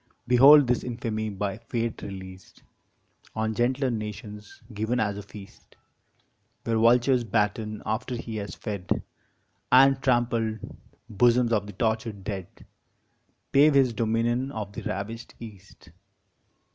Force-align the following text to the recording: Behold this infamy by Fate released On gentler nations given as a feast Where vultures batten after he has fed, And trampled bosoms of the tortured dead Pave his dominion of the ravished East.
Behold 0.25 0.65
this 0.65 0.83
infamy 0.83 1.29
by 1.29 1.59
Fate 1.59 2.01
released 2.01 2.63
On 3.35 3.53
gentler 3.53 3.91
nations 3.91 4.63
given 4.73 4.99
as 4.99 5.15
a 5.15 5.21
feast 5.21 5.75
Where 6.63 6.79
vultures 6.79 7.23
batten 7.23 7.83
after 7.85 8.15
he 8.15 8.37
has 8.37 8.55
fed, 8.55 9.03
And 9.71 10.01
trampled 10.01 10.57
bosoms 11.07 11.53
of 11.53 11.67
the 11.67 11.73
tortured 11.73 12.23
dead 12.23 12.47
Pave 13.51 13.75
his 13.75 13.93
dominion 13.93 14.51
of 14.51 14.73
the 14.73 14.81
ravished 14.81 15.35
East. 15.39 15.91